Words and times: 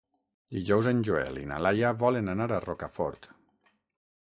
Dijous 0.55 0.89
en 0.93 1.03
Joel 1.09 1.39
i 1.43 1.47
na 1.53 1.61
Laia 1.67 1.95
volen 2.07 2.35
anar 2.37 2.49
a 2.57 2.61
Rocafort. 2.67 3.33